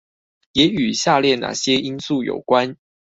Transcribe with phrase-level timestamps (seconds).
[0.53, 2.75] 也與下列那些因素有關？